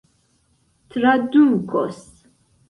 tradukos 0.89 2.03